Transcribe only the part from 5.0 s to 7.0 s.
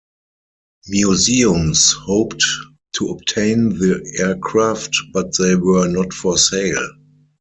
but they were not for sale.